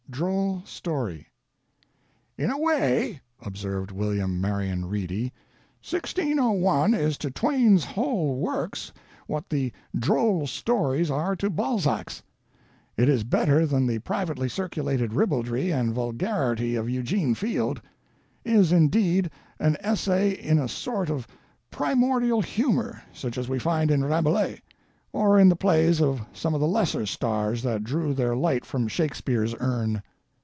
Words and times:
DROLL 0.13 0.61
STORY 0.65 1.27
"In 2.37 2.49
a 2.51 2.57
way," 2.59 3.21
observed 3.41 3.91
William 3.91 4.41
Marion 4.41 4.87
Reedy, 4.89 5.31
"1601 5.79 6.93
is 6.93 7.17
to 7.17 7.31
Twain's 7.31 7.85
whole 7.85 8.35
works 8.35 8.91
what 9.25 9.47
the 9.47 9.71
'Droll 9.97 10.47
Stories' 10.47 11.09
are 11.09 11.37
to 11.37 11.49
Balzac's. 11.49 12.21
It 12.97 13.07
is 13.07 13.23
better 13.23 13.65
than 13.65 13.87
the 13.87 13.99
privately 13.99 14.49
circulated 14.49 15.13
ribaldry 15.13 15.71
and 15.71 15.93
vulgarity 15.93 16.75
of 16.75 16.89
Eugene 16.89 17.33
Field; 17.33 17.81
is, 18.43 18.73
indeed, 18.73 19.31
an 19.61 19.77
essay 19.79 20.31
in 20.31 20.59
a 20.59 20.67
sort 20.67 21.09
of 21.09 21.25
primordial 21.71 22.41
humor 22.41 23.01
such 23.13 23.37
as 23.37 23.47
we 23.47 23.59
find 23.59 23.89
in 23.89 24.03
Rabelais, 24.03 24.59
or 25.13 25.37
in 25.37 25.49
the 25.49 25.55
plays 25.57 25.99
of 26.01 26.21
some 26.31 26.53
of 26.53 26.61
the 26.61 26.67
lesser 26.67 27.05
stars 27.05 27.61
that 27.63 27.83
drew 27.83 28.13
their 28.13 28.33
light 28.33 28.63
from 28.63 28.87
Shakespeare's 28.87 29.53
urn. 29.59 30.01